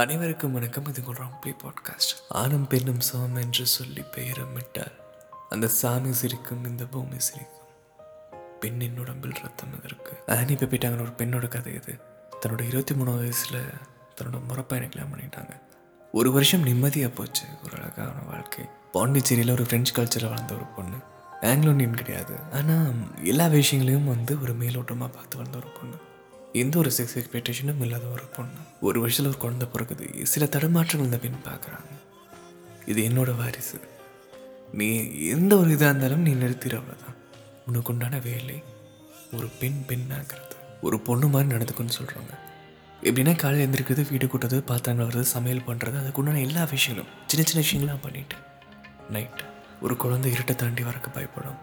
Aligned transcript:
அனைவருக்கும் 0.00 0.52
வணக்கம். 0.52 0.86
இது 0.86 1.02
உங்கள் 1.04 1.26
ராம்ப்ளே 1.26 1.48
பாட்காஸ்ட். 1.48 2.20
ஆணும் 2.28 2.66
பெண்ணும் 2.66 3.00
சமம் 3.00 3.34
என்று 3.34 3.66
சொல்லி 3.66 4.00
பெயரமிட்டார் 4.00 4.92
அந்த 5.48 5.68
சாமி 5.68 6.12
சிரிக்கும் 6.12 6.64
இந்த 6.64 6.84
பூமி 6.84 7.18
சிரிக்கும். 7.18 7.66
பெண்ணின் 8.60 8.98
உடம்பில் 8.98 9.30
ரத்தம் 9.30 9.68
இதற்கு 9.78 10.22
ஆனி 10.26 10.54
பெப்பிட்டாங்கிற 10.54 11.00
ஒரு 11.00 11.10
பெண்ணோட 11.18 11.48
கதை 11.48 11.74
இது. 11.74 11.98
தன்னோட 12.46 12.66
இருபத்தி 12.66 12.94
மூணு 12.94 13.16
வயசில் 13.16 13.60
தன்னோட 14.20 14.40
முறப்பையனை 14.48 14.66
கல்யாணம் 14.66 15.16
பண்ணிட்டாங்க. 15.16 15.60
ஒரு 16.12 16.32
வருஷம் 16.32 16.62
நிம்மதியாக 16.62 17.14
போச்சு. 17.14 17.44
ஒரு 17.64 17.76
அழகான 17.76 18.20
வாழ்க்கை. 18.26 18.64
பாண்டிச்சேரியில் 18.92 19.50
ஒரு 19.50 19.62
ஃப்ரெஞ்ச் 19.62 19.86
கல்ச்சரில் 19.94 20.28
வளர்ந்த 20.28 20.54
ஒரு 20.54 20.64
பொண்ணு. 20.64 20.96
ஆங்கிலோ 21.40 21.74
நேம் 21.74 21.94
கிடையாது. 21.94 22.34
ஆனால் 22.52 23.24
எல்லா 23.24 23.46
விஷயங்களையும் 23.46 24.08
வந்து 24.08 24.42
ஒரு 24.42 24.52
மேலோட்டமாக 24.52 25.12
பார்த்து 25.12 25.36
வளர்ந்த 25.36 25.58
ஒரு 25.58 25.66
பொண்ணு. 25.66 25.96
எந்த 26.52 26.78
ஒரு 26.78 26.90
செக்ஸ் 26.96 27.16
எக்ஸ்பெக்டேஷனும் 27.20 27.80
இல்லாத 27.80 28.04
ஒரு 28.04 28.22
பொண்ணு. 28.22 28.60
ஒரு 28.80 29.00
வருஷத்தில் 29.00 29.32
ஒரு 29.32 29.40
குழந்தை 29.40 29.68
பிறகுது 29.72 30.26
சில 30.26 30.44
தடுமாற்றங்கள் 30.44 31.08
இந்த 31.08 31.18
பெண் 31.18 31.44
பார்க்குறாங்க. 31.44 31.90
இது 32.86 33.08
என்னோட 33.08 33.36
வாரிசு. 33.36 33.80
நீ 34.72 34.88
எந்த 35.28 35.56
ஒரு 35.56 35.70
இதாக 35.70 35.90
இருந்தாலும் 35.90 36.20
நீ 36.20 36.32
நிறுத்திட 36.32 36.74
அவ்வளோதான் 36.80 37.16
உனக்கு 37.66 37.92
உண்டான 37.92 38.18
வேலை 38.18 38.62
ஒரு 39.32 39.48
பெண் 39.60 39.80
பெண்ணாகிறது 39.88 40.56
ஒரு 40.80 41.00
பொண்ணு 41.00 41.28
மாதிரி 41.28 41.54
நடந்துக்குன்னு 41.54 41.98
சொல்கிறாங்க 41.98 42.32
எப்படின்னா 43.02 43.36
காலையில் 43.36 43.66
எழுந்திருக்கிறது 43.66 44.06
வீடு 44.10 44.26
கூட்டுறது 44.26 44.58
பாத்திரங்கள் 44.60 45.06
வர்றது 45.06 45.20
சமையல் 45.20 45.66
பண்ணுறது 45.66 45.98
அதுக்கு 46.00 46.20
உண்டான 46.22 46.40
எல்லா 46.40 46.64
விஷயங்களும். 46.64 47.12
சின்ன 47.26 47.46
சின்ன 47.46 47.62
விஷயங்களாம் 47.66 48.02
பண்ணிட்டு 48.02 48.36
நைட் 49.10 49.42
ஒரு 49.80 49.96
குழந்தை 49.96 50.32
இருட்டை 50.32 50.54
தாண்டி 50.54 50.82
வரக்க 50.82 51.12
பயப்படும். 51.12 51.60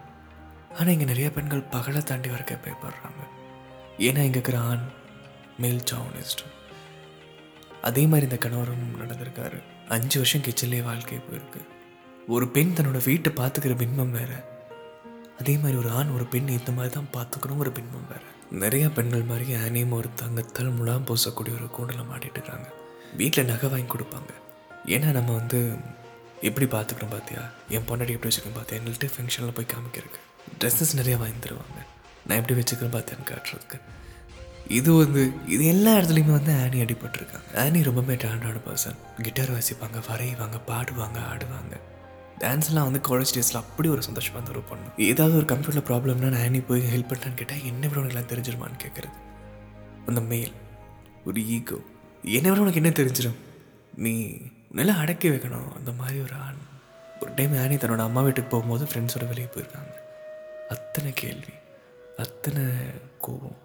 ஆனால் 0.72 0.92
இங்கே 0.92 1.04
நிறைய 1.04 1.30
பெண்கள் 1.30 1.70
பகலை 1.74 2.02
தாண்டி 2.02 2.28
வரக்க 2.28 2.58
பயப்படுறாங்க. 2.64 3.22
ஏன்னா 3.98 4.22
எங்கள் 4.28 4.46
கிரான் 4.48 4.68
ஆண் 4.72 4.84
மேல் 5.58 5.82
சாவனிஸ்ட் 5.90 6.42
அதே 7.82 8.02
மாதிரி 8.04 8.22
இந்த 8.22 8.36
கணவரும் 8.36 8.86
நடந்திருக்காரு. 9.00 9.62
அஞ்சு 9.88 10.16
வருஷம் 10.18 10.40
கிச்சன்லேயே 10.40 10.82
வாழ்க்கை 10.82 11.18
போயிருக்கு. 11.18 11.60
ஒரு 12.28 12.48
பெண் 12.48 12.72
தன்னோட 12.76 13.04
வீட்டை 13.04 13.32
பார்த்துக்கிற 13.32 13.76
பின்பம் 13.76 14.10
வேற. 14.10 14.48
அதே 15.38 15.56
மாதிரி 15.56 15.78
ஒரு 15.78 15.90
ஆண் 15.90 16.08
ஒரு 16.08 16.24
பெண் 16.24 16.48
இந்த 16.48 16.72
மாதிரி 16.72 16.94
தான் 16.94 17.10
பார்த்துக்கணும் 17.16 17.56
ஒரு 17.56 17.72
பின்பம் 17.72 18.08
வேற. 18.08 18.20
நிறைய 18.50 18.88
பெண்கள் 18.88 19.22
மாதிரி 19.22 19.54
ஆனியும் 19.54 19.90
ஒரு 19.90 20.08
தங்கத்தால் 20.14 20.70
முலாம் 20.70 21.06
பூசக்கூடிய 21.06 21.54
ஒரு 21.54 21.68
கூண்டில் 21.70 22.08
மாட்டிட்டு 22.10 22.38
இருக்காங்க. 22.40 22.72
வீட்டில் 23.16 23.44
நகை 23.44 23.70
வாங்கி 23.70 23.92
கொடுப்பாங்க. 23.92 24.32
ஏன்னா 24.86 25.10
நம்ம 25.10 25.32
வந்து 25.32 25.76
எப்படி 26.42 26.66
பார்த்துக்கிறோம் 26.66 27.14
பார்த்தியா 27.14 27.50
என் 27.68 27.86
பொண்டாடி 27.88 28.10
எப்படி 28.10 28.36
வச்சுக்கணும் 28.36 28.58
பார்த்தியா 28.58 28.80
எங்கள்கிட்ட 28.80 29.10
ஃபங்க்ஷனில் 29.14 29.54
போய் 29.54 29.72
காமிக்கிறதுக்கு. 29.74 30.20
ட்ரெஸ்ஸஸ் 30.60 30.96
நிறையா 30.96 31.18
வாங்கி 31.18 31.48
தருவாங்க. 31.48 31.80
நான் 32.28 32.38
எப்படி 32.38 32.60
வச்சுக்கிறேன் 32.60 32.96
பார்த்தேன்னு 32.96 33.26
காட்டுறதுக்கு. 33.30 33.80
இது 34.68 34.92
வந்து 34.92 35.32
இது 35.46 35.66
எல்லா 35.66 35.96
இடத்துலையுமே 35.96 36.30
வந்து 36.30 36.52
ஆனி 36.62 36.80
அடிபட்டிருக்காங்க. 36.82 37.58
ஆனி 37.58 37.82
ரொம்பவே 37.82 38.14
டேலண்டான 38.14 38.60
பர்சன் 38.66 39.22
கிட்டார் 39.22 39.50
வாசிப்பாங்க 39.50 40.00
வரைவாங்க 40.08 40.58
பாடுவாங்க 40.66 41.18
ஆடுவாங்க. 41.32 41.74
டான்ஸ்லாம் 42.40 42.88
வந்து 42.90 43.00
காலேஜ் 43.08 43.34
டேஸில் 43.36 43.62
அப்படி 43.62 43.88
ஒரு 43.88 44.02
சந்தோஷமாக 44.02 44.50
இருந்த 44.50 44.74
ஒரு 44.74 45.04
ஏதாவது 45.04 45.36
ஒரு 45.36 45.44
கம்ப்யூட்டர் 45.44 45.86
ப்ராப்ளம்னா 45.88 46.28
நான் 46.28 46.42
ஆனி 46.42 46.60
போய் 46.60 46.80
ஹெல்ப் 46.80 47.12
பண்ணான்னு 47.12 47.34
கேட்டால் 47.34 47.64
என்ன 47.64 47.88
விட 47.88 48.00
உனக்கு 48.00 48.36
தெரிஞ்சிருமான்னு 48.36 48.78
கேட்குறது 48.84 49.16
அந்த 50.06 50.20
மெயில் 50.20 50.52
ஒரு 51.24 51.46
ஈகோ 51.46 51.78
என்ன 52.22 52.48
விட 52.48 52.60
உனக்கு 52.60 52.82
என்ன 52.82 52.92
தெரிஞ்சிடும் 53.00 53.38
நீ 53.94 54.36
நல்லா 54.70 54.94
அடக்கி 54.94 55.28
வைக்கணும். 55.28 55.76
அந்த 55.76 55.92
மாதிரி 55.92 56.18
ஒரு 56.20 56.34
ஆண். 56.34 56.60
ஒரு 57.20 57.30
டைம் 57.34 57.62
ஆனி 57.62 57.74
தன்னோட 57.74 57.98
அம்மா 57.98 58.20
வீட்டுக்கு 58.20 58.50
போகும்போது 58.50 58.84
ஃப்ரெண்ட்ஸோட 58.84 59.28
வெளியே 59.28 59.48
போயிருக்காங்க. 59.54 59.94
அத்தனை 60.68 61.12
கேள்வி. 61.12 61.52
அத்தனை 62.18 62.62
கோபம். 63.20 63.56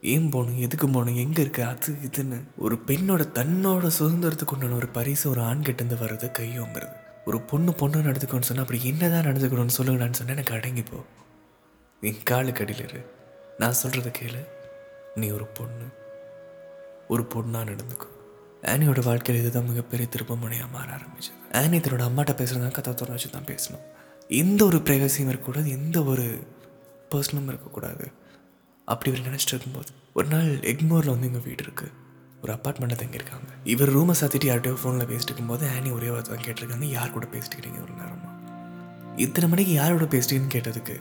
ஏன் 0.00 0.28
போகணும் 0.28 0.60
எதுக்கு 0.60 0.86
போகணும் 0.86 1.16
எங்கே 1.16 1.40
இருக்கு? 1.40 1.64
அது 1.64 1.92
இதுன்னு. 1.92 2.42
ஒரு 2.56 2.78
பெண்ணோட 2.86 3.24
தன்னோட 3.34 3.90
சுதந்திரத்துக்கு 3.98 4.52
உண்டான 4.52 4.74
ஒரு 4.74 4.88
பரிசு 4.88 5.30
ஒரு 5.30 5.42
ஆண் 5.42 5.62
கிட்டேருந்து 5.62 5.96
வர்றது 6.00 6.30
கையோங்கிறது 6.38 6.96
ஒரு 7.24 7.40
பொண்ணு 7.40 7.74
பொண்ணு 7.74 7.96
நடந்துக்கணும்னு 7.96 8.48
சொன்னால் 8.48 8.64
அப்படி 8.64 8.84
என்னதான் 8.84 9.24
நடந்துக்கணும்னு 9.24 9.76
சொல்லுங்கடான்னு 9.78 10.18
சொன்னால் 10.18 10.36
எனக்கு 10.36 10.54
அடங்கிப்போ 10.54 11.00
என் 12.00 12.22
காலு 12.22 12.52
அடியில் 12.60 12.88
இரு. 12.88 13.04
நான் 13.58 13.74
சொல்கிறத 13.82 14.12
கேளு. 14.22 14.46
நீ 15.14 15.28
ஒரு 15.28 15.46
பொண்ணு. 15.46 15.86
ஒரு 17.08 17.22
பொண்ணாக 17.22 17.66
நடந்துக்கும் 17.66 18.14
ஆனியோட 18.62 19.04
வாழ்க்கையில் 19.04 19.44
இதுதான் 19.44 19.68
மிகப்பெரிய 19.68 20.08
திருப்பமுனையாக 20.16 20.70
மாற 20.72 20.90
ஆரம்பிச்சது. 20.92 21.56
ஆனி 21.56 21.78
தன்னோட 21.78 22.06
அம்மாட்ட 22.08 22.34
பேசுகிறதா 22.34 22.70
கதை 22.70 22.94
தொடர்ந்து 22.94 23.08
வச்சு 23.08 23.30
தான் 23.30 23.44
பேசணும். 23.44 23.84
எந்த 24.28 24.64
ஒரு 24.64 24.78
ப்ரைவசியும் 24.78 25.28
இருக்கக்கூடாது. 25.28 25.70
எந்த 25.70 26.02
ஒரு 26.02 26.46
பர்சனலும் 27.12 27.52
இருக்கக்கூடாது. 27.52 28.06
அப்படி 28.88 29.10
இவர் 29.12 29.28
நினச்சிட்டு 29.28 29.54
இருக்கும்போது 29.54 29.90
ஒரு 30.18 30.28
நாள் 30.34 30.50
எக்மோரில் 30.72 31.12
வந்து 31.14 31.28
எங்கள் 31.30 31.46
வீடு 31.46 31.62
இருக்குது 31.66 31.92
ஒரு 32.42 32.50
அப்பார்ட்மெண்ட்டில் 32.56 33.00
தங்கியிருக்காங்க. 33.02 33.48
இவர் 33.72 33.92
ரூமை 33.96 34.14
சாத்திட்டு 34.20 34.48
யார்கிட்டயோ 34.50 34.78
ஃபோனில் 34.80 35.08
பேசிட்டு 35.10 35.30
இருக்கும்போது 35.30 35.64
ஆனி 35.74 35.90
ஒரே 35.98 36.08
வார்த்தை 36.14 36.30
தான் 36.34 36.44
கேட்டிருக்காங்க. 36.46 36.88
யார் 36.96 37.14
கூட 37.16 37.26
பேசிட்டுக்கிறீங்க 37.34 37.80
ஒரு 37.86 37.94
நேரமா? 38.00 38.30
இத்தனை 39.24 39.46
மணிக்கு 39.50 39.72
யாரோட 39.72 40.06
பேசிட்டீங்கன்னு 40.14 40.54
கேட்டதுக்கு 40.56 40.96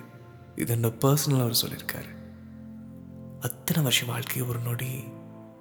இது 0.62 0.72
என்ன 0.78 0.92
பர்சனலாக 1.04 1.46
அவர் 1.46 1.62
சொல்லியிருக்காரு. 1.64 2.12
அத்தனை 3.48 3.80
வருஷம் 3.88 4.12
வாழ்க்கையை 4.14 4.44
ஒரு 4.52 4.60
நொடி 4.68 4.90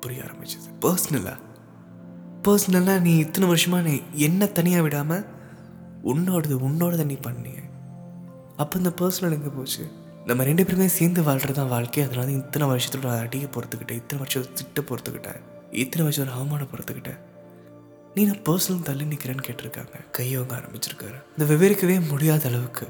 புரிய 0.03 0.25
ஆரம்பிச்சது. 0.27 0.69
பர்சனலா 0.85 1.35
பர்சனலாக 2.47 3.03
நீ 3.07 3.13
இத்தனை 3.25 3.47
வருஷமாக 3.53 3.83
நீ 3.89 3.95
என்ன 4.27 4.47
தனியாக 4.59 4.85
விடாமல் 4.87 5.27
உன்னோடது 6.13 6.55
உன்னோடதை 6.69 7.05
நீ 7.11 7.17
பண்ணிய. 7.27 7.59
அப்போ 8.63 8.75
இந்த 8.81 8.91
பர்சனல் 9.01 9.37
எங்கே 9.37 9.53
போச்சு? 9.59 9.85
நம்ம 10.27 10.43
ரெண்டு 10.43 10.65
பேருமே 10.65 10.89
சேர்ந்து 10.89 11.23
வாழ்கிறது 11.23 11.61
தான் 11.61 11.69
வாழ்க்கை. 11.69 12.03
அதனால 12.03 12.31
இத்தனை 12.31 12.67
இத்தனை 12.67 12.69
வருஷத்தோட 12.69 13.21
அடியை 13.21 13.47
பொறுத்துக்கிட்டேன். 13.47 14.01
இத்தனை 14.01 14.19
வருஷம் 14.19 14.53
திட்ட 14.55 14.81
பொறுத்துக்கிட்டேன். 14.81 15.41
இத்தனை 15.71 16.07
வருஷம் 16.07 16.29
அவமானம் 16.29 16.69
பொறுத்துக்கிட்டேன். 16.77 17.19
நீ 18.15 18.25
நான் 18.25 18.43
பர்சனல் 18.43 18.83
தள்ளி 18.83 19.05
நிற்கிறேன்னு 19.05 19.45
கேட்டிருக்காங்க. 19.47 19.95
கையோங்க 20.19 20.53
ஆரம்பிச்சிருக்காரு. 20.59 21.23
இந்த 21.39 21.55
விவரிக்கவே 21.55 22.09
முடியாத 22.09 22.49
அளவுக்கு 22.49 22.89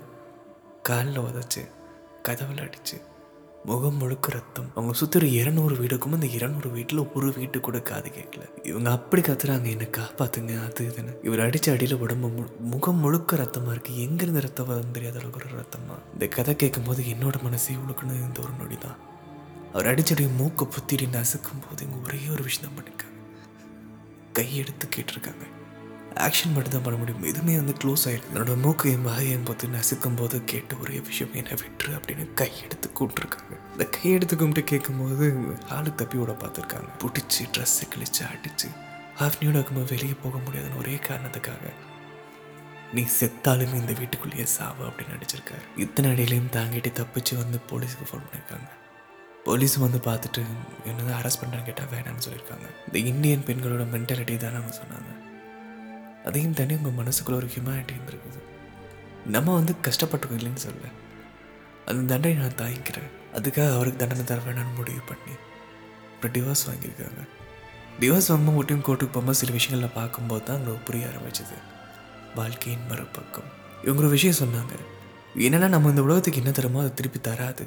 காலில் 0.82 1.18
உதச்சு 1.18 1.70
கதவில் 2.22 2.64
அடிச்சு 2.64 2.96
முகம் 3.64 3.96
முழுக்க 3.96 4.32
ரத்தம். 4.32 4.66
அவங்க 4.74 4.92
சுற்றுற 5.00 5.24
இரநூறு 5.24 5.74
வீடுக்கும் 5.80 6.12
அந்த 6.12 6.26
இரநூறு 6.26 6.70
வீட்டில் 6.70 7.06
ஒரு 7.14 7.32
வீட்டு 7.32 7.60
கூட 7.60 7.80
காது 7.80 8.10
கேட்கல. 8.10 8.42
இவங்க 8.62 8.90
அப்படி 8.90 9.22
கத்துறாங்க 9.22 9.68
என்னை 9.70 9.88
காப்பாத்துங்க 9.96 10.64
அது 10.64 10.84
இதுன்னு. 10.88 11.14
இவர் 11.22 11.38
அடிச்ச 11.38 11.72
அடியில் 11.72 11.96
உடம்பு 11.96 12.28
முகம் 12.60 12.96
முழுக்க 12.96 13.36
ரத்தமா 13.36 13.70
இருக்கு. 13.70 13.92
எங்கேருந்து 14.06 14.40
ரத்தம் 14.40 14.68
வருதுன்னு 14.70 14.90
தெரியாத 14.90 15.18
அளவுக்கு 15.18 15.40
ஒரு 15.44 15.62
ரத்தமா? 15.62 15.96
இந்த 16.12 16.26
கதை 16.26 16.56
கேட்கும் 16.56 16.84
போது 16.84 17.02
என்னோட 17.02 17.42
மனசே 17.42 17.74
இவளுக்குன்னு 17.74 18.20
இந்த 18.28 18.40
ஒரு 18.40 18.52
நொடி 18.58 18.76
தான் 18.76 18.96
அவர் 19.72 19.86
அடிச்சடி 19.86 20.26
மூக்கை 20.38 20.66
புத்திடி 20.74 21.06
நசுக்கும் 21.16 21.64
போது 21.68 21.86
இவங்க 21.86 22.08
ஒரே 22.08 22.20
ஒரு 22.32 22.42
விஷயம் 22.42 22.68
தான் 22.68 22.76
பண்ணிருக்காங்க. 22.76 23.18
கையெடுத்து 24.38 24.86
கேட்டிருக்காங்க. 24.96 25.44
ஆக்ஷன் 26.14 26.54
மட்டும் 26.54 26.74
தான் 26.74 26.82
பண்ண 26.82 26.98
முடியும். 26.98 27.22
எதுவுமே 27.22 27.54
வந்து 27.56 27.74
க்ளோஸ் 27.82 28.04
ஆயிருக்கு 28.08 28.32
என்னோட 28.34 28.60
மூக்கு 28.60 28.92
என் 28.92 29.06
வாயையும் 29.06 29.44
பார்த்து 29.44 29.68
நசுக்கும் 29.68 30.16
போது 30.16 30.44
கேட்ட 30.44 30.76
ஒரே 30.82 31.00
விஷயம் 31.00 31.34
என்னை 31.34 31.56
விட்டுரு 31.62 31.92
அப்படின்னு 31.98 32.24
கையெடுத்து 32.40 32.88
கூப்பிட்டுருக்காங்க. 32.98 33.54
இந்த 33.72 33.86
கையெடுத்து 33.96 34.36
கும்பிட்டு 34.36 34.64
கேட்கும்போது 34.64 35.26
ஆளு 35.76 35.94
தப்பி 35.94 36.18
விட 36.18 36.32
பார்த்துருக்காங்க. 36.32 36.90
பிடிச்சி 37.04 37.42
ட்ரெஸ்ஸை 37.54 37.86
கிழிச்சு 37.94 38.22
அடிச்சு 38.32 38.70
ஹாஃப் 39.20 39.40
நியூ 39.40 39.50
இருக்கும்போது 39.50 39.94
வெளியே 39.94 40.14
போக 40.22 40.36
முடியாதுன்னு 40.38 40.78
ஒரே 40.78 40.94
காரணத்துக்காக 41.08 41.72
நீ 42.92 43.02
செத்தாலுமே 43.18 43.76
இந்த 43.82 43.92
வீட்டுக்குள்ளேயே 43.92 44.46
சாவு 44.46 44.82
அப்படின்னு 44.88 45.14
நடிச்சிருக்காரு. 45.14 45.64
இத்தனை 45.76 46.10
அடியிலையும் 46.12 46.50
தாங்கிட்டு 46.56 46.90
தப்பிச்சு 47.00 47.34
வந்து 47.42 47.58
போலீஸுக்கு 47.70 48.08
ஃபோன் 48.10 48.26
பண்ணியிருக்காங்க. 48.26 48.68
போலீஸ் 49.44 49.76
வந்து 49.76 49.98
பார்த்துட்டு 49.98 50.42
என்னதான் 50.84 51.22
அரெஸ்ட் 51.22 51.42
பண்ணுறேன்னு 51.42 51.64
கேட்டால் 51.64 51.92
வேணாம்னு 51.94 52.24
சொல்லியிருக்காங்க. 52.26 52.66
இந்த 52.86 52.98
இந்தியன் 52.98 53.46
பெண்களோட 53.46 53.84
மென்டாலிட்டி 53.94 54.36
தான் 54.36 54.54
அவங்க 54.54 54.74
சொன்னாங்க. 54.82 55.32
அதையும் 56.24 56.52
தாண்டி 56.52 56.74
உங்கள் 56.74 56.98
மனசுக்குள்ளே 57.00 57.38
ஒரு 57.40 57.48
ஹியூமனிட்டி 57.54 57.94
இருந்திருக்குது. 57.96 58.40
நம்ம 59.26 59.54
வந்து 59.54 59.72
கஷ்டப்பட்டுக்கோ 59.82 60.36
இல்லைன்னு 60.38 60.62
சொல்ல 60.66 60.84
அந்த 61.86 62.02
தண்டனை 62.10 62.36
நான் 62.42 62.60
தாங்கிக்கிறேன். 62.62 63.10
அதுக்காக 63.36 63.74
அவருக்கு 63.74 63.98
தண்டனை 63.98 64.24
தர 64.24 64.40
வேணாம்னு 64.46 64.74
முடிவு 64.76 65.02
பண்ணி 65.06 65.34
அப்புறம் 66.14 66.34
டிவோர்ஸ் 66.36 66.64
வாங்கியிருக்காங்க. 66.68 67.22
டிவோர்ஸ் 68.00 68.28
வாங்கும்போது 68.28 68.58
ஒட்டியும் 68.60 68.84
கோர்ட்டுக்கு 68.86 69.14
போகும்போது 69.16 69.34
சில 69.34 69.52
விஷயங்களை 69.52 69.94
பார்க்கும்போது 69.94 70.42
தான் 70.42 70.56
அவங்களுக்கு 70.56 70.86
புரிய 70.86 71.06
ஆரம்பிச்சது. 71.06 71.56
வாழ்க்கையின் 72.34 72.86
மறுபக்கம். 72.88 73.48
இவங்க 73.82 74.02
ஒரு 74.02 74.08
விஷயம் 74.08 74.40
சொன்னாங்க. 74.42 74.74
என்னன்னா 75.36 75.68
நம்ம 75.68 75.88
இந்த 75.88 76.02
உலகத்துக்கு 76.02 76.40
என்ன 76.42 76.52
தருமோ 76.58 76.82
அதை 76.84 76.94
திருப்பி 76.94 77.20
தராது. 77.20 77.66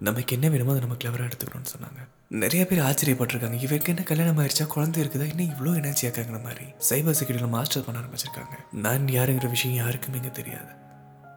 நமக்கு 0.00 0.34
என்ன 0.36 0.48
வேணுமோ 0.48 0.70
அதை 0.70 0.80
நம்ம 0.80 0.96
கிளவராக 1.02 1.28
எடுத்துக்கணும்னு 1.28 1.72
சொன்னாங்க. 1.74 2.00
நிறைய 2.42 2.66
பேர் 2.66 2.80
ஆச்சரியப்பட்டிருக்காங்க. 2.88 3.58
இவருக்கு 3.66 3.92
என்ன 3.92 4.02
கல்யாணம் 4.02 4.38
ஆயிடுச்சா 4.42 4.66
குழந்தை 4.66 4.98
இருக்குதா? 5.02 5.26
இன்னும் 5.32 5.50
இவ்வளோ 5.52 5.74
எனர்ஜியாக 5.80 6.10
ஆக்காங்கிற 6.10 6.42
மாதிரி. 6.42 6.66
சைபர் 6.88 7.16
செக்யூரிட்டியில் 7.18 7.54
மாஸ்டர் 7.56 7.84
பண்ண 7.86 8.00
ஆரம்பிச்சிருக்காங்க. 8.02 8.56
நான் 8.72 9.06
யாருங்கிற 9.08 9.50
விஷயம் 9.56 9.76
யாருக்குமே 9.82 10.16
இங்கே 10.16 10.32
தெரியாது. 10.40 10.72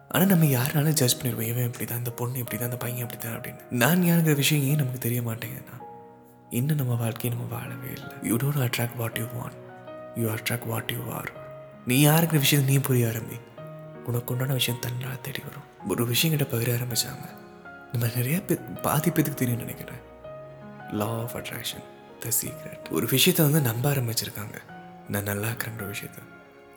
ஆனால் 0.08 0.30
நம்ம 0.32 0.44
யாருனாலும் 0.44 0.98
ஜட்ஜ் 1.00 1.16
பண்ணிடுவோம். 1.20 1.48
இவன் 1.52 1.68
இப்படி 1.70 1.84
தான் 1.84 1.98
இந்த 1.98 2.10
பொண்ணு 2.10 2.38
இப்படி 2.42 2.58
தான் 2.58 2.70
இந்த 2.70 2.80
பையன் 2.84 3.04
இப்படி 3.06 3.20
தான் 3.24 3.36
அப்படின்னு. 3.38 3.62
நான் 3.70 4.06
யாருங்கிற 4.10 4.36
விஷயம் 4.42 4.64
ஏன் 4.70 4.80
நமக்கு 4.82 5.00
தெரிய 5.06 5.22
மாட்டேங்குதுன்னா 5.22 5.76
இன்னும் 6.50 6.80
நம்ம 6.82 6.94
வாழ்க்கையை 7.04 7.30
நம்ம 7.34 7.48
வாழவே 7.56 7.90
இல்லை. 7.96 8.12
You 8.28 8.36
don't 8.42 8.62
attract 8.66 8.96
what 9.00 9.18
you 9.22 9.26
want 9.38 9.58
you 10.20 10.28
attract 10.36 10.68
what 10.72 10.92
you 10.96 11.02
are 11.18 11.30
நீ 11.90 12.06
யாருங்கிற 12.06 12.38
விஷயத்தை 12.46 12.74
நீ 12.74 12.78
புரிய 12.88 13.10
ஆரம்பி. 13.10 13.38
உனக்கு 14.08 14.32
உண்டான 14.34 14.52
விஷயம் 14.52 14.80
தன்னால் 14.84 15.20
தேடி 15.26 15.42
வரும். 15.48 15.66
ஒரு 15.92 16.06
விஷயம் 16.12 16.34
கிட்ட 16.34 16.56
பகிர 16.56 16.70
ஆரம்பித்தாங்க 16.78 17.26
நம்ம 17.92 18.08
நிறைய 18.16 18.38
பேர் 18.48 18.64
பாதி 18.86 19.10
பேத்துக்கு 19.10 19.40
தெரியும் 19.42 19.62
நினைக்கிறேன். 19.64 20.00
Law 21.00 21.06
of 21.22 21.36
attraction 21.38 21.84
the 22.22 22.32
secret 22.38 22.88
ஒரு 22.96 23.06
விஷயத்தை 23.14 23.42
வந்து 23.48 23.60
நம்ப 23.68 23.84
ஆரம்பிச்சிருக்காங்க. 23.92 24.56
நான் 25.12 25.28
நல்லா 25.30 25.50
இருக்கிற 25.52 25.86
விஷயத்த. 25.92 26.18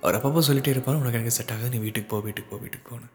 அவர் 0.04 0.18
அப்பப்போ 0.18 0.42
சொல்லிட்டே 0.50 0.72
இருப்பார் 0.76 1.00
உனக்கு 1.00 1.18
எனக்கு 1.20 1.38
செட் 1.38 1.52
ஆகாது 1.56 1.72
நீ 1.74 1.82
வீட்டுக்கு 1.88 2.10
போ 2.14 2.20
வீட்டுக்கு 2.28 2.50
போ 2.52 2.60
வீட்டுக்கு 2.64 2.88
போன்னு. 2.92 3.10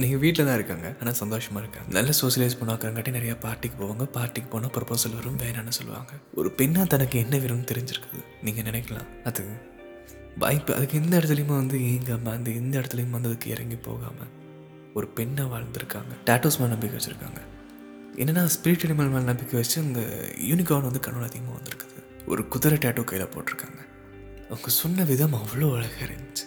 நீங்கள் 0.00 0.20
வீட்டில் 0.24 0.46
தான் 0.48 0.58
இருக்காங்க 0.58 0.86
ஆனால் 1.00 1.16
சந்தோஷமாக 1.20 1.62
இருக்காங்க. 1.64 1.88
நல்ல 1.96 2.10
சோசியலைஸ் 2.22 2.58
பண்ணாக்கிறங்காட்டி 2.60 3.12
நிறைய 3.18 3.34
பார்ட்டிக்கு 3.44 3.76
போவாங்க. 3.82 4.06
பார்ட்டிக்கு 4.16 4.50
போனால் 4.54 4.72
ப்ரப்போசல் 4.76 5.16
வரும் 5.18 5.38
வேணான்னு 5.44 5.74
சொல்லுவாங்க. 5.78 6.12
ஒரு 6.40 6.50
பெண்ணாக 6.58 6.86
தனக்கு 6.94 7.18
என்ன 7.24 7.36
வேணும்னு 7.44 7.68
தெரிஞ்சிருக்குது? 7.72 8.20
நீங்கள் 8.46 8.66
நினைக்கலாம். 8.70 9.08
அது 9.30 9.44
வாய்ப்பு 10.42 10.72
அதுக்கு 10.76 10.98
எந்த 11.02 11.14
இடத்துலையுமே 11.18 11.54
வந்து 11.62 11.78
ஏங்காமல் 11.92 12.34
அந்த 12.38 12.50
எந்த 12.60 12.74
இடத்துலையும் 12.80 13.14
வந்து 13.16 13.30
அதுக்கு 13.30 13.50
இறங்கி 13.56 13.78
போகாமல் 13.88 14.32
ஒரு 14.96 15.06
பெண்ணாக 15.08 15.48
வாழ்ந்திருக்காங்க 15.52 16.12
டேட்டோஸ் 16.26 16.58
மேலே 16.58 16.70
நம்பிக்கை 16.72 16.96
வச்சுருக்காங்க. 16.98 17.40
என்னென்னா 18.16 18.42
ஸ்பிரிட் 18.54 18.84
அனிமல் 18.86 19.10
மேலே 19.14 19.24
நம்பிக்கை 19.30 19.60
வச்சு 19.60 19.80
அந்த 19.80 20.00
யூனிகார்ன் 20.50 20.88
வந்து 20.88 21.00
கண்ணோட 21.06 21.26
அதிகமாக 21.30 21.56
வந்திருக்குது. 21.58 22.02
ஒரு 22.26 22.48
குதிரை 22.48 22.78
டேட்டோ 22.78 23.04
கையில் 23.04 23.28
போட்டிருக்காங்க. 23.28 23.80
அவங்க 24.48 24.70
சொன்ன 24.80 25.04
விதம் 25.04 25.34
அவ்வளோ 25.34 25.68
அழகாக 25.76 26.04
இருந்துச்சு. 26.06 26.46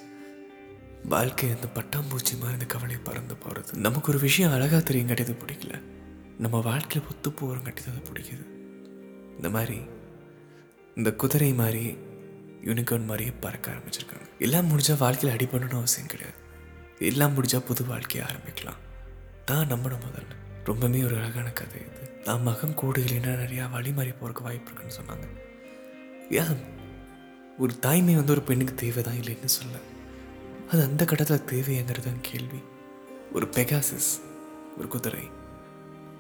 வாழ்க்கை 1.10 1.50
அந்த 1.50 1.68
பட்டாம்பூச்சி 1.76 2.34
மாதிரி 2.40 2.58
இந்த 2.58 2.66
கவலை 2.66 2.98
பறந்து 3.04 3.36
போகிறது 3.36 3.78
நமக்கு 3.78 4.12
ஒரு 4.12 4.20
விஷயம் 4.20 4.52
அழகாக 4.52 4.82
தெரியும் 4.84 5.10
அது 5.10 5.36
பிடிக்கல. 5.44 5.76
நம்ம 6.38 6.60
வாழ்க்கையில் 6.62 7.10
ஒத்து 7.12 7.30
போகிறங்காட்டி 7.30 7.84
அது 7.92 8.02
பிடிக்குது. 8.12 8.46
இந்த 9.38 9.50
மாதிரி 9.50 9.80
இந்த 10.96 11.12
குதிரை 11.14 11.54
மாதிரி 11.54 11.86
யூனிகார்ன் 12.64 13.06
மாதிரியே 13.06 13.34
பறக்க 13.40 13.72
ஆரம்பிச்சிருக்காங்க. 13.72 14.28
எல்லாம் 14.40 14.70
முடிஞ்சால் 14.70 15.04
வாழ்க்கையில் 15.06 15.36
அடி 15.38 15.48
பண்ணணும் 15.52 15.82
அவசியம் 15.82 16.08
கிடையாது. 16.08 16.40
எல்லாம் 17.00 17.36
முடிஞ்சால் 17.36 17.66
புது 17.66 17.86
வாழ்க்கையை 17.86 18.30
ஆரம்பிக்கலாம். 18.32 18.80
தான் 19.46 19.68
நம்பணும் 19.68 20.06
முதல்ல 20.08 20.36
ரொம்பவே 20.64 21.04
ஒரு 21.04 21.16
அழகான 21.16 21.50
கதை 21.50 21.82
இது. 21.82 22.22
நான் 22.26 22.42
மகன் 22.42 22.74
கூடு 22.74 23.04
இல்லைன்னா 23.04 23.34
நிறையா 23.44 23.66
வழிமாறி 23.74 24.14
போகிறக்கு 24.22 24.42
வாய்ப்பு 24.42 24.72
இருக்குன்னு 24.72 24.94
சொன்னாங்க. 25.02 25.28
ஏன்? 26.30 26.78
ஒரு 27.58 27.80
தாய்மை 27.80 28.16
வந்து 28.16 28.32
ஒரு 28.32 28.42
பெண்ணுக்கு 28.42 28.74
தேவை 28.74 29.04
தான் 29.04 29.16
இல்லைன்னு 29.16 29.46
சொல்ல. 29.46 29.78
அது 30.72 30.84
அந்த 30.84 31.06
கட்டத்தில் 31.06 31.46
தேவைங்கிறது 31.46 32.16
கேள்வி. 32.22 32.64
ஒரு 33.34 33.46
பெகாசிஸ் 33.46 34.22
ஒரு 34.78 34.88
குதிரை 34.88 35.30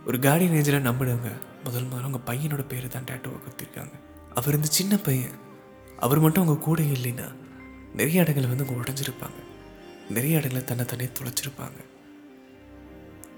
ஒரு 0.05 0.17
கார்டியன் 0.17 0.55
ஏஜில் 0.55 0.87
நம்பினவங்க 0.87 1.31
முதல் 1.63 1.85
முதல்ல 1.85 1.99
அவங்க 1.99 2.33
பையனோட 2.33 2.67
பேர் 2.67 2.87
தான் 2.87 3.03
டேட்டோவை 3.03 3.39
குத்திருக்காங்க 3.39 3.91
அவர் 4.33 4.55
இந்த 4.55 4.67
சின்ன 4.67 4.97
பையன். 4.97 5.31
அவர் 5.99 6.19
மட்டும் 6.19 6.43
அவங்க 6.43 6.63
கூட 6.63 6.81
இல்லைன்னா 6.81 7.35
நிறைய 7.95 8.21
இடங்களை 8.21 8.49
வந்து 8.49 8.65
அவங்க 8.65 8.83
உடஞ்சிருப்பாங்க. 8.83 9.48
நிறைய 10.15 10.39
இடங்களில் 10.39 10.67
தன்னை 10.69 10.85
தன்னே 10.85 11.07
தொலைச்சிருப்பாங்க. 11.17 11.79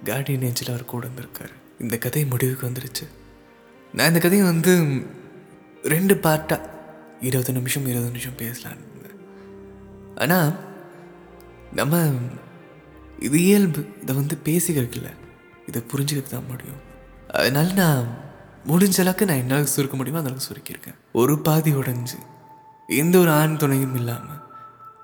கார்டியன் 0.10 0.46
ஏஜில் 0.50 0.72
அவர் 0.74 0.92
கூட 0.92 1.08
இருந்திருக்காரு 1.08 1.56
இந்த 1.84 1.98
கதை 1.98 2.26
முடிவுக்கு 2.26 2.68
வந்துருச்சு. 2.68 3.06
நான் 3.94 4.08
இந்த 4.08 4.20
கதையை 4.20 4.46
வந்து 4.48 4.74
ரெண்டு 5.94 6.14
பார்ட்டாக 6.26 6.70
இருபது 7.28 7.54
நிமிஷம் 7.54 7.86
இருபது 7.86 8.10
நிமிஷம் 8.10 8.38
பேசலான்னு 8.42 8.86
இருந்தேன். 8.88 9.18
ஆனால் 10.24 10.52
நம்ம 11.80 12.04
இது 13.20 13.38
இயல்பு. 13.44 13.82
இதை 14.02 14.16
வந்து 14.16 14.38
பேசிக்கிறதுக்குல 14.46 15.10
இதை 15.68 15.82
புரிஞ்சுக்கிறதுக்கு 15.92 16.36
தான் 16.36 16.52
முடியும். 16.52 16.82
அதனால 17.40 17.74
நான் 17.74 18.08
முடிஞ்ச 18.68 18.98
அளவுக்கு 19.04 19.28
நான் 19.30 19.44
என்ன 19.44 19.64
சுருக்க 19.76 19.96
முடியுமோ 19.98 20.22
அந்த 20.22 20.32
அளவுக்கு 20.32 20.50
சுருக்கியிருக்கேன். 20.50 20.98
ஒரு 21.22 21.36
பாதி 21.48 21.72
உடைஞ்சு 21.72 22.20
எந்த 22.90 23.16
ஒரு 23.18 23.32
ஆண் 23.42 23.58
துணையும் 23.58 23.96
இல்லாமல் 23.96 24.42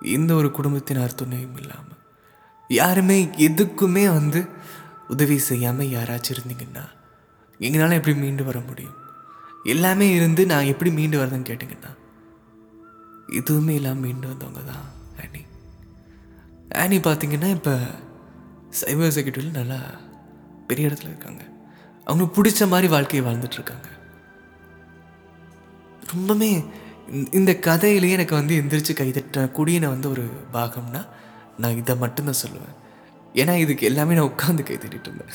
எந்த 0.01 0.33
ஒரு 0.33 0.51
குடும்பத்தினார் 0.51 1.15
துணையும் 1.15 1.57
இல்லாமல் 1.57 1.97
யாருமே 2.67 3.23
எதுக்குமே 3.23 4.13
வந்து 4.13 4.47
உதவி 5.07 5.37
செய்யாமல் 5.37 5.87
யாராச்சும் 5.87 6.35
இருந்தீங்கன்னா 6.37 6.85
எங்களால் 7.59 7.91
எப்படி 7.91 8.17
மீண்டு 8.17 8.43
வர 8.43 8.59
முடியும்? 8.59 8.95
எல்லாமே 9.63 10.09
இருந்து 10.09 10.45
நான் 10.45 10.65
எப்படி 10.65 10.91
மீண்டு 10.91 11.25
வரதுன்னு 11.25 11.49
கேட்டிங்கன்னா 11.49 11.97
எதுவுமே 13.27 13.75
இல்லாமல் 13.75 14.01
மீண்டு 14.01 14.27
வந்தவங்க 14.27 14.63
தான் 14.63 14.85
ஆனி. 15.23 15.45
ஆனி 16.75 16.97
பார்த்தீங்கன்னா 16.97 17.49
இப்போ 17.49 17.77
சைபர் 18.81 19.15
செக்யூரிட்டியில் 19.15 19.51
நல்லா 19.51 19.79
பெரிய 20.67 20.87
இடத்துல 20.87 21.05
இருக்காங்க. 21.05 21.43
அவங்களுக்கு 22.05 22.43
பிடிச்ச 22.43 22.67
மாதிரி 22.67 22.87
வாழ்க்கையை 22.87 23.33
வாழ்ந்துட்டு 23.33 23.53
இருக்காங்க. 23.53 23.87
ரொம்பவே 26.11 26.63
இந்த- 27.11 27.57
கதையிலேயே 27.61 28.09
எனக்கு 28.09 28.35
வந்து 28.35 28.55
எந்திரிச்சு 28.55 28.91
கைதட்ட 28.91 29.51
குடியின 29.51 29.87
வந்து 29.87 30.09
ஒரு 30.09 30.29
பாகம்னா 30.53 31.07
நான் 31.57 31.77
இதை 31.77 31.95
மட்டும்தான் 31.95 32.41
சொல்லுவேன். 32.47 32.75
ஏன்னா 33.33 33.55
இதுக்கு 33.55 33.85
எல்லாமே 33.85 34.15
நான் 34.15 34.29
உட்காந்து 34.29 34.59
கைதட்டிட்டு 34.59 34.99
இருந்தேன். 34.99 35.27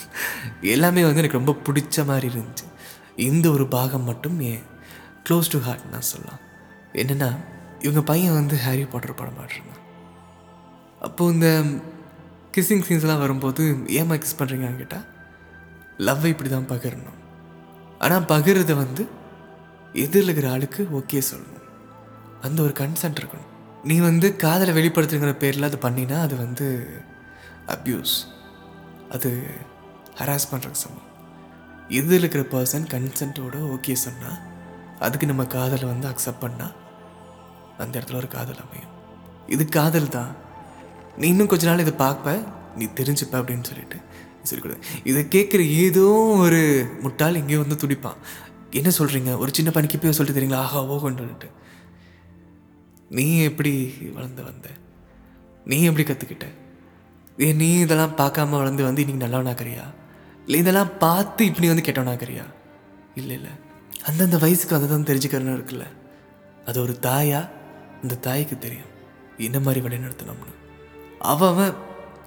எல்லாமே 0.60 1.02
வந்து 1.02 1.22
எனக்கு 1.22 1.36
ரொம்ப 1.36 1.56
பிடிச்ச 1.66 2.04
மாதிரி 2.04 2.28
இருந்துச்சு. 2.28 2.70
இந்த 3.16 3.50
ஒரு 3.50 3.68
பாகம் 3.68 4.04
மட்டும் 4.04 4.40
ஏன்? 4.40 4.62
க்ளோஸ் 5.28 5.50
டு 5.50 5.60
ஹார்ட் 5.60 5.80
நான் 5.90 6.00
சொல்லலாம். 6.00 6.38
என்னென்னா 6.92 7.36
இவங்க 7.80 8.02
பையன் 8.02 8.32
வந்து 8.32 8.56
ஹாரி 8.56 8.84
பாட்டர் 8.84 9.14
படம் 9.14 9.34
பாடுறாங்க 9.34 9.80
அப்போது 11.00 11.32
இந்த 11.34 11.62
கிஸ்ஸிங் 12.56 12.82
சீன்ஸ்லாம் 12.88 13.18
வரும்போது 13.18 13.76
ஏமா 13.86 14.20
கிஸ் 14.20 14.38
பண்ணுறீங்கன்னு 14.38 14.76
கேட்டால் 14.76 15.04
லவ்வை 15.98 16.24
இப்படி 16.24 16.48
தான் 16.48 16.68
பகிரணும். 16.68 17.20
ஆனால் 17.98 18.22
பகிர்றதை 18.22 18.74
வந்து 18.74 19.06
எதிரில் 19.92 20.22
இருக்கிற 20.22 20.50
ஆளுக்கு 20.50 20.88
ஓகே 20.92 21.22
சொல்லணும் 21.34 21.51
அந்த 22.46 22.58
ஒரு 22.66 22.74
கன்சென்ட் 22.80 23.20
இருக்கணும். 23.20 23.48
நீ 23.88 23.96
வந்து 24.08 24.26
காதலை 24.42 24.72
வெளிப்படுத்துங்கிற 24.78 25.32
பேரில் 25.42 25.68
அது 25.68 25.78
பண்ணினா 25.84 26.16
அது 26.26 26.34
வந்து 26.44 26.66
அப்யூஸ் 27.74 28.14
அது 29.14 29.30
ஹராஸ் 30.20 30.50
பண்ணுறக்கு 30.50 30.82
சமம். 30.84 31.08
இதில் 31.98 32.20
இருக்கிற 32.20 32.42
பர்சன் 32.54 32.86
கன்சென்ட்டோட 32.94 33.56
ஓகே 33.74 33.94
சொன்னால் 34.06 34.38
அதுக்கு 35.06 35.26
நம்ம 35.30 35.44
காதலை 35.56 35.86
வந்து 35.92 36.06
அக்செப்ட் 36.10 36.42
பண்ணால் 36.44 36.76
அந்த 37.82 37.94
இடத்துல 37.98 38.20
ஒரு 38.22 38.28
காதல் 38.36 38.62
அமையும். 38.64 38.92
இது 39.54 39.64
காதல் 39.78 40.12
தான். 40.16 40.32
நீ 41.20 41.26
இன்னும் 41.32 41.50
கொஞ்ச 41.52 41.64
நாள் 41.68 41.84
இதை 41.84 41.94
பார்ப்ப 42.04 42.34
நீ 42.78 42.84
தெரிஞ்சுப்ப 42.98 43.34
அப்படின்னு 43.40 43.68
சொல்லிட்டு 43.70 43.98
சொல்லிக்கூடாது 44.48 44.84
இதை 45.10 45.22
கேட்குற 45.34 45.62
ஏதோ 45.84 46.06
ஒரு 46.44 46.60
முட்டாள் 47.02 47.38
இங்கேயும் 47.40 47.64
வந்து 47.64 47.80
துடிப்பான். 47.82 48.20
என்ன 48.78 48.90
சொல்கிறீங்க 48.98 49.32
ஒரு 49.42 49.50
சின்ன 49.58 49.70
பணிக்கு 49.76 49.98
போய் 50.02 50.16
சொல்லிட்டு 50.18 50.38
தெரியுங்களா? 50.38 50.62
ஆஹா 50.66 50.80
ஓகோன்னு 50.94 51.18
கொண்டுட்டு 51.20 51.48
நீ 53.16 53.24
எப்படி 53.42 53.72
வளர்ந்து 54.12 54.42
வந்த? 54.44 54.68
நீ 55.64 55.82
எப்படி 55.82 56.04
கற்றுக்கிட்ட 56.04 56.46
ஏ 57.40 57.52
நீ 57.52 57.68
இதெல்லாம் 57.78 58.16
பார்க்காம 58.16 58.50
வளர்ந்து 58.50 58.82
வந்து 58.84 59.02
இன்னைக்கு 59.04 59.24
நல்லவனாக்கறியா 59.26 59.84
இல்லை 60.44 60.58
இதெல்லாம் 60.60 60.98
பார்த்து 60.98 61.42
இப்படி 61.44 61.66
வந்து 61.66 61.86
கெட்டவனாக்கறியா 61.88 62.44
இல்லை 63.14 63.36
இல்லை. 63.36 63.50
அந்தந்த 64.04 64.36
வயசுக்கு 64.38 64.76
அதை 64.76 64.86
தான் 64.88 65.08
தெரிஞ்சுக்கிறன்னு 65.10 65.56
இருக்குல்ல. 65.58 65.86
அது 66.66 66.80
ஒரு 66.80 66.98
தாயா? 67.02 67.40
அந்த 68.02 68.14
தாய்க்கு 68.14 68.58
தெரியும். 68.58 68.90
என்ன 69.38 69.60
மாதிரி 69.60 69.80
வழிநடத்தணும்னு 69.86 70.58
அவன் 71.18 71.74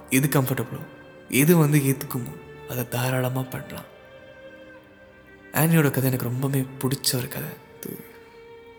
எது 0.10 0.28
கம்ஃபர்டபுளோ 0.28 0.82
எது 1.42 1.58
வந்து 1.58 1.78
ஏற்றுக்குமோ 1.80 2.34
அதை 2.70 2.84
தாராளமாக 2.90 3.48
பண்ணலாம். 3.50 3.90
ஆனியோட 5.54 5.90
கதை 5.92 6.10
எனக்கு 6.10 6.30
ரொம்பவே 6.32 6.62
பிடிச்ச 6.82 7.10
ஒரு 7.16 7.28
கதை. 7.28 7.52
இது 7.78 7.98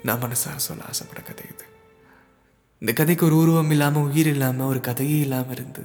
நான் 0.03 0.23
மனசார 0.23 0.57
சொல்ல 0.57 0.89
ஆசைப்பட்ட 0.91 1.23
கதை 1.29 1.45
இது. 1.53 1.65
இந்த 2.83 2.93
கதைக்கு 2.93 3.27
ஒரு 3.27 3.37
உருவம் 3.37 3.71
இல்லாமல் 3.71 4.03
உயிர் 4.03 4.27
இல்லாமல் 4.27 4.67
ஒரு 4.67 4.81
கதையே 4.81 5.19
இல்லாமல் 5.21 5.55
இருந்து 5.55 5.83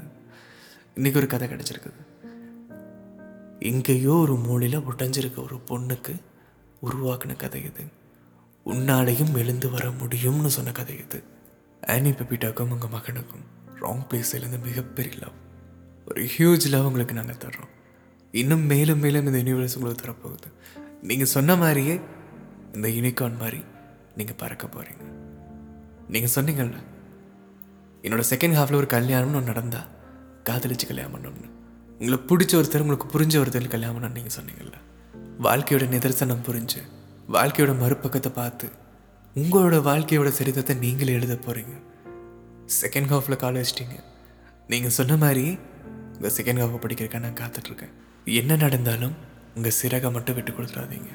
இன்னைக்கு 0.96 1.20
ஒரு 1.20 1.28
கதை 1.28 1.50
கிடச்சிருக்குது. 1.50 2.02
எங்கேயோ 3.60 4.14
ஒரு 4.14 4.36
மூலையில் 4.36 4.80
உடைஞ்சிருக்க 4.80 5.36
ஒரு 5.36 5.58
பொண்ணுக்கு 5.70 6.14
உருவாக்குன 6.84 7.36
கதை 7.36 7.64
இது. 7.64 7.84
உன்னாலையும் 8.66 9.34
எழுந்து 9.34 9.70
வர 9.70 9.90
முடியும்னு 9.90 10.46
சொன்ன 10.46 10.72
கதை 10.72 10.98
இது. 10.98 11.24
ஆனி 11.84 12.10
பெப்பிட்டாக்கும் 12.10 12.74
உங்கள் 12.76 12.94
மகனுக்கும் 12.96 13.46
ராங் 13.82 14.04
பிளேஸ்லேருந்து 14.10 14.60
மிகப்பெரிய 14.68 15.16
லவ் 15.18 15.40
ஒரு 16.06 16.28
ஹியூஜ் 16.36 16.68
லவ் 16.70 16.86
உங்களுக்கு 16.86 17.14
நாங்கள் 17.14 17.42
தர்றோம். 17.46 17.72
இன்னும் 18.32 18.66
மேலும் 18.66 19.00
மேலும் 19.00 19.26
இந்த 19.26 19.38
யூனிவர்ஸ் 19.38 19.78
உங்களுக்கு 19.80 20.04
தரப்போகுது. 20.06 20.50
நீங்கள் 21.02 21.34
சொன்ன 21.38 21.56
மாதிரியே 21.56 22.00
இந்த 22.74 22.88
யூனிகார்ன் 22.88 23.42
மாதிரி 23.44 23.64
நீங்கள் 24.16 24.42
பறக்க 24.44 24.68
போகிறீங்க 24.68 25.21
நீங்கள் 26.14 26.34
சொன்னீங்கல்ல 26.36 26.78
என்னோட 28.04 28.24
செகண்ட் 28.30 28.56
ஹாஃபில் 28.58 28.78
ஒரு 28.80 28.88
கல்யாணம்னு 28.94 29.38
ஒன்று 29.40 29.52
நடந்தா 29.52 29.82
காதலிச்சு 30.50 30.86
கல்யாணம் 30.88 31.14
பண்ணணும்னு. 31.16 31.50
உங்களுக்கு 32.00 32.26
பிடிச்ச 32.32 32.54
ஒருத்தர் 32.60 32.84
உங்களுக்கு 32.86 33.08
புரிஞ்ச 33.14 33.36
ஒருத்தர் 33.42 33.68
கல்யாணம் 33.76 33.96
பண்ணணும்னு 33.98 34.18
நீங்கள் 34.20 34.38
சொன்னீங்கல்ல. 34.38 34.78
வாழ்க்கையோட 35.46 35.86
நிதர்சனம் 35.94 36.44
புரிஞ்சு 36.48 36.82
வாழ்க்கையோட 37.36 37.74
மறுபக்கத்தை 37.82 38.32
பார்த்து 38.32 38.68
உங்களோட 39.36 39.78
வாழ்க்கையோட 39.90 40.30
சரித்திரத்தை 40.40 40.76
நீங்களே 40.76 41.14
எழுத 41.14 41.36
போகிறீங்க 41.46 41.76
செகண்ட் 42.82 43.12
ஹாஃபில் 43.14 43.42
காலேஜ்ட்டிங்க 43.44 43.98
நீங்கள் 44.68 44.96
சொன்ன 44.98 45.16
மாதிரி 45.16 45.46
உங்கள் 46.16 46.36
செகண்ட் 46.38 46.62
ஹாஃபை 46.64 46.80
படிக்கிறதுக்காக 46.84 47.20
நான் 47.20 47.40
காத்துட்ருக்கேன். 47.42 47.94
என்ன 48.26 48.56
நடந்தாலும் 48.56 49.16
உங்கள் 49.56 49.72
சிறகை 49.72 50.12
மட்டும் 50.12 50.36
விட்டு 50.36 50.52
கொடுத்துடாதீங்க. 50.52 51.12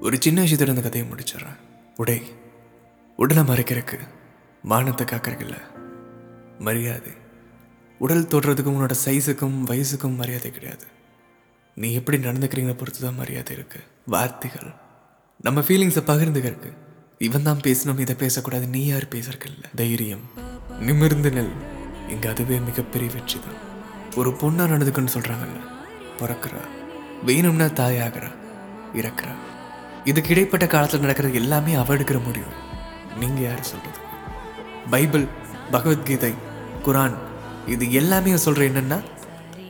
ஒரு 0.00 0.16
சின்ன 0.20 0.42
விஷயத்தோட 0.42 0.68
இந்த 0.68 0.80
கதையை 0.80 1.06
முடிச்சிடுறேன். 1.12 1.58
உடை. 1.96 2.18
உடலை 3.20 3.42
மறைக்கிறதுக்கு 3.42 3.98
மானத்தை 4.62 5.06
காக்கிறதுக்கு 5.06 5.58
மரியாதை. 6.58 7.12
உடல் 7.98 8.24
தொடுறதுக்கும் 8.24 8.76
உன்னோட 8.78 8.94
சைஸுக்கும் 9.04 9.58
வயசுக்கும் 9.66 10.16
மரியாதை 10.16 10.50
கிடையாது. 10.50 10.84
நீ 11.74 11.92
எப்படி 11.92 12.18
நடந்துக்கிறீங்கள 12.18 12.76
பொறுத்து 12.76 13.00
தான் 13.00 13.14
மரியாதை 13.14 13.56
இருக்கு. 13.56 13.80
வார்த்தைகள். 14.06 14.72
நம்ம 15.40 15.60
ஃபீலிங்ஸை 15.60 16.02
பகிர்ந்துக்கிறதுக்கு. 16.06 16.72
இவன் 17.18 17.42
தான் 17.42 17.60
பேசணும் 17.60 17.98
இதை 17.98 18.14
பேசக்கூடாது 18.14 18.66
நீ 18.66 18.86
யார் 18.86 19.04
பேசுறக்கில்ல 19.04 19.64
தைரியம். 19.74 20.30
நிமிர்ந்து 20.80 21.30
நெல். 21.30 21.52
இங்க 22.08 22.28
அதுவே 22.28 22.58
மிகப்பெரிய 22.58 23.10
வெற்றி 23.14 23.40
தான் 23.40 23.58
ஒரு 24.16 24.30
பொண்ணா 24.30 24.68
நடந்துக்குன்னு 24.72 25.14
சொல்கிறாங்கல்ல 25.14 25.60
பிறக்கிறா. 26.18 26.62
வேணும்னா 27.24 27.64
தாயாகிறா. 27.64 28.30
இறக்குறா. 28.94 29.34
இதுக்கு 30.04 30.30
இடைப்பட்ட 30.30 30.66
காலத்தில் 30.66 31.00
நடக்கிறது 31.00 31.34
எல்லாமே 31.34 31.74
அவ 31.74 31.96
எடுக்கிற 31.96 32.24
முடிவு. 32.24 32.66
நீங்க 33.16 33.40
யார் 33.40 33.70
சொல்றது? 33.70 34.00
பைபிள் 34.90 35.26
பகவத்கீதை 35.70 36.34
குரான் 36.86 37.16
இது 37.66 37.92
எல்லாமே 37.92 38.34
சொல்ற 38.34 38.62
என்னென்னா 38.70 38.98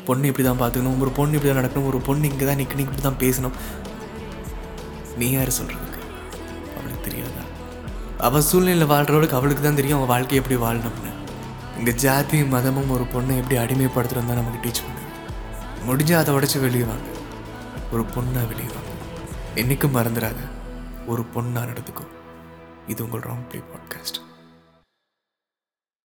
பொண்ணு 0.07 0.27
இப்படி 0.31 0.45
தான் 0.49 0.61
பார்த்துக்கணும் 0.61 1.01
ஒரு 1.05 1.11
பொண்ணு 1.11 1.37
இப்படி 1.37 1.51
தான் 1.53 1.61
நடக்கணும் 1.63 1.87
ஒரு 1.87 1.99
பொண்ணு 1.99 2.29
இங்கே 2.31 2.47
தான் 2.47 2.61
நிற்கணும் 2.61 2.85
இப்படி 2.87 3.03
தான் 3.03 3.21
பேசணும். 3.25 3.57
நீ 5.21 5.31
யார் 5.31 5.57
சொல்கிறதுக்கு 5.59 6.01
அவளுக்கு 6.77 7.07
தெரியாதா? 7.09 7.43
அவள் 8.19 8.47
சூழ்நிலையில் 8.51 8.91
வாழ்கிறவளுக்கு 8.93 9.39
அவளுக்கு 9.39 9.63
தான் 9.63 9.75
தெரியும் 9.75 9.99
அவள் 9.99 10.07
வாழ்க்கையை 10.07 10.43
எப்படி 10.43 10.59
வாழணும்னு 10.65 11.13
இந்த 11.79 11.91
ஜாதி 11.91 12.45
மதமும் 12.45 12.91
ஒரு 12.91 13.05
பொண்ணை 13.15 13.37
எப்படி 13.37 13.57
அடிமைப்படுத்துகிறோம் 13.57 14.31
தான் 14.31 14.41
நமக்கு 14.41 14.69
டீச் 14.69 14.85
பண்ணு. 14.85 15.03
முடிஞ்சால் 15.89 16.23
அதை 16.23 16.35
உடச்சி 16.35 16.61
வெளியே 16.61 16.85
வாங்க. 16.85 17.09
ஒரு 17.93 18.03
பொண்ணாக 18.15 18.47
வெளியே 18.47 18.71
வாங்க. 18.75 18.93
என்றைக்கும் 19.57 19.97
மறந்துடாத. 19.99 20.41
ஒரு 21.07 21.25
பொண்ணாக 21.35 21.69
நடந்துக்கும் 21.71 22.18
இது 22.89 23.05
உங்கள் 23.05 23.21
ராங் 23.21 23.47
ப்ளே 23.49 23.61
பாட்காஸ்ட். 23.73 24.19